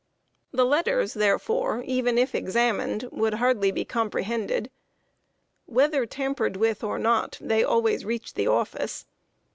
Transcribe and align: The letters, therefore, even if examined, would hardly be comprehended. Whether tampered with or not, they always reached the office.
The 0.51 0.65
letters, 0.65 1.13
therefore, 1.13 1.83
even 1.85 2.17
if 2.17 2.33
examined, 2.33 3.07
would 3.11 3.35
hardly 3.35 3.69
be 3.71 3.85
comprehended. 3.85 4.71
Whether 5.67 6.07
tampered 6.07 6.57
with 6.57 6.83
or 6.83 6.97
not, 6.97 7.37
they 7.39 7.63
always 7.63 8.03
reached 8.03 8.33
the 8.33 8.47
office. 8.47 9.05